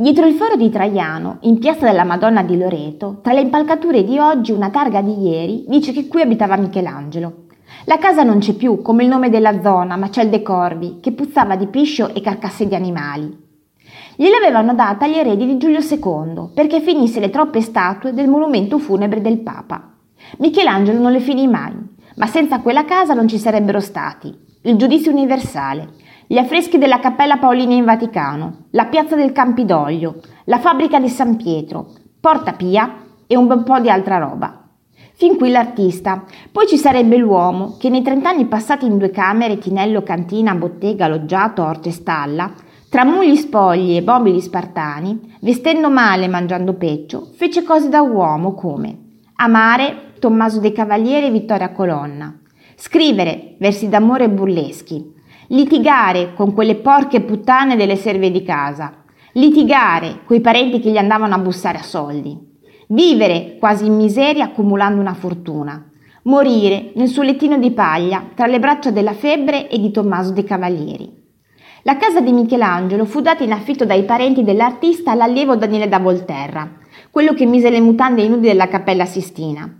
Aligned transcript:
Dietro 0.00 0.24
il 0.24 0.32
foro 0.32 0.56
di 0.56 0.70
Traiano, 0.70 1.36
in 1.40 1.58
piazza 1.58 1.84
della 1.84 2.04
Madonna 2.04 2.42
di 2.42 2.56
Loreto, 2.56 3.18
tra 3.20 3.34
le 3.34 3.42
impalcature 3.42 4.02
di 4.02 4.18
oggi 4.18 4.50
una 4.50 4.70
targa 4.70 5.02
di 5.02 5.28
ieri 5.28 5.66
dice 5.68 5.92
che 5.92 6.08
qui 6.08 6.22
abitava 6.22 6.56
Michelangelo. 6.56 7.48
La 7.84 7.98
casa 7.98 8.22
non 8.22 8.38
c'è 8.38 8.54
più, 8.54 8.80
come 8.80 9.02
il 9.02 9.10
nome 9.10 9.28
della 9.28 9.60
zona, 9.60 9.96
ma 9.96 10.08
c'è 10.08 10.22
il 10.22 10.30
De 10.30 10.40
Corvi, 10.40 11.00
che 11.02 11.12
puzzava 11.12 11.54
di 11.54 11.66
piscio 11.66 12.14
e 12.14 12.22
carcasse 12.22 12.66
di 12.66 12.74
animali. 12.74 13.30
Gliel'avevano 14.16 14.72
data 14.72 15.06
gli 15.06 15.18
eredi 15.18 15.44
di 15.44 15.58
Giulio 15.58 15.80
II, 15.80 16.48
perché 16.54 16.80
finisse 16.80 17.20
le 17.20 17.28
troppe 17.28 17.60
statue 17.60 18.14
del 18.14 18.26
monumento 18.26 18.78
funebre 18.78 19.20
del 19.20 19.40
Papa. 19.40 19.96
Michelangelo 20.38 20.98
non 20.98 21.12
le 21.12 21.20
finì 21.20 21.46
mai, 21.46 21.74
ma 22.16 22.26
senza 22.26 22.60
quella 22.60 22.86
casa 22.86 23.12
non 23.12 23.28
ci 23.28 23.36
sarebbero 23.36 23.80
stati 23.80 24.48
il 24.62 24.76
giudizio 24.76 25.10
universale, 25.10 25.88
gli 26.30 26.38
affreschi 26.38 26.78
della 26.78 27.00
Cappella 27.00 27.38
Paolina 27.38 27.74
in 27.74 27.84
Vaticano, 27.84 28.66
la 28.70 28.84
piazza 28.84 29.16
del 29.16 29.32
Campidoglio, 29.32 30.20
la 30.44 30.60
fabbrica 30.60 31.00
di 31.00 31.08
San 31.08 31.34
Pietro, 31.34 31.88
Porta 32.20 32.52
Pia 32.52 32.98
e 33.26 33.36
un 33.36 33.48
bel 33.48 33.64
po' 33.64 33.80
di 33.80 33.90
altra 33.90 34.18
roba. 34.18 34.62
Fin 35.14 35.36
qui 35.36 35.50
l'artista. 35.50 36.22
Poi 36.52 36.68
ci 36.68 36.76
sarebbe 36.76 37.16
l'uomo 37.16 37.74
che 37.80 37.88
nei 37.88 38.02
trent'anni 38.02 38.46
passati 38.46 38.86
in 38.86 38.96
due 38.96 39.10
camere, 39.10 39.58
tinello, 39.58 40.04
cantina, 40.04 40.54
bottega, 40.54 41.08
loggiato, 41.08 41.64
orto 41.64 41.88
e 41.88 41.92
stalla, 41.92 42.52
tra 42.88 43.04
mugli 43.04 43.34
spogli 43.34 43.96
e 43.96 44.00
mobili 44.00 44.40
spartani, 44.40 45.34
vestendo 45.40 45.90
male 45.90 46.26
e 46.26 46.28
mangiando 46.28 46.74
peccio, 46.74 47.26
fece 47.34 47.64
cose 47.64 47.88
da 47.88 48.02
uomo 48.02 48.54
come 48.54 48.98
amare 49.34 50.12
Tommaso 50.20 50.60
De 50.60 50.70
Cavaliere 50.70 51.26
e 51.26 51.30
Vittoria 51.32 51.72
Colonna, 51.72 52.32
scrivere 52.76 53.56
versi 53.58 53.88
d'amore 53.88 54.30
burleschi, 54.30 55.18
litigare 55.52 56.32
con 56.34 56.54
quelle 56.54 56.76
porche 56.76 57.22
puttane 57.22 57.74
delle 57.74 57.96
serve 57.96 58.30
di 58.30 58.42
casa, 58.42 59.02
litigare 59.32 60.20
coi 60.24 60.40
parenti 60.40 60.78
che 60.78 60.90
gli 60.90 60.96
andavano 60.96 61.34
a 61.34 61.38
bussare 61.38 61.78
a 61.78 61.82
soldi, 61.82 62.48
Vivere 62.92 63.56
quasi 63.60 63.86
in 63.86 63.94
miseria 63.94 64.46
accumulando 64.46 65.00
una 65.00 65.14
fortuna. 65.14 65.88
Morire 66.24 66.90
nel 66.96 67.06
suo 67.06 67.22
lettino 67.22 67.56
di 67.56 67.70
paglia 67.70 68.30
tra 68.34 68.46
le 68.46 68.58
braccia 68.58 68.90
della 68.90 69.12
febbre 69.12 69.68
e 69.68 69.78
di 69.78 69.92
Tommaso 69.92 70.32
De 70.32 70.42
Cavalieri. 70.42 71.08
La 71.82 71.96
casa 71.96 72.20
di 72.20 72.32
Michelangelo 72.32 73.04
fu 73.04 73.20
data 73.20 73.44
in 73.44 73.52
affitto 73.52 73.84
dai 73.84 74.02
parenti 74.02 74.42
dell'artista 74.42 75.12
all'allievo 75.12 75.54
Daniele 75.54 75.88
da 75.88 76.00
Volterra, 76.00 76.68
quello 77.12 77.32
che 77.32 77.46
mise 77.46 77.70
le 77.70 77.80
mutande 77.80 78.22
ai 78.22 78.28
nudi 78.28 78.48
della 78.48 78.66
Cappella 78.66 79.04
Sistina. 79.04 79.72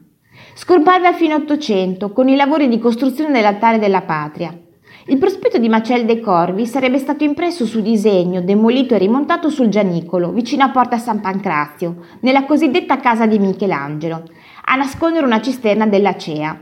Scomparve 0.55 1.09
a 1.09 1.13
fine 1.13 1.35
Ottocento 1.35 2.13
con 2.13 2.29
i 2.29 2.37
lavori 2.37 2.69
di 2.69 2.79
costruzione 2.79 3.33
dell'altare 3.33 3.81
della 3.81 4.03
patria 4.03 4.57
il 5.07 5.19
prospetto 5.19 5.59
di 5.59 5.69
Macel 5.69 6.05
dei 6.05 6.21
Corvi 6.21 6.67
sarebbe 6.67 6.99
stato 6.99 7.25
impresso 7.25 7.65
su 7.65 7.81
disegno, 7.81 8.43
demolito 8.43 8.95
e 8.95 8.99
rimontato 8.99 9.49
sul 9.49 9.69
Gianicolo, 9.69 10.31
vicino 10.31 10.65
a 10.65 10.71
Porta 10.71 10.99
San 10.99 11.21
Pancrazio, 11.21 11.97
nella 12.21 12.45
cosiddetta 12.45 12.99
casa 12.99 13.27
di 13.27 13.39
Michelangelo, 13.39 14.23
a 14.67 14.75
nascondere 14.77 15.25
una 15.25 15.41
cisterna 15.41 15.87
della 15.87 16.17
Cea. 16.17 16.59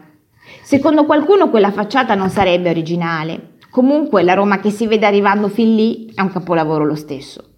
Secondo 0.62 1.04
qualcuno 1.04 1.50
quella 1.50 1.72
facciata 1.72 2.14
non 2.14 2.30
sarebbe 2.30 2.70
originale. 2.70 3.56
Comunque 3.70 4.22
la 4.22 4.34
Roma 4.34 4.60
che 4.60 4.70
si 4.70 4.86
vede 4.86 5.06
arrivando 5.06 5.48
fin 5.48 5.74
lì 5.74 6.12
è 6.14 6.20
un 6.20 6.30
capolavoro 6.30 6.84
lo 6.84 6.94
stesso. 6.94 7.57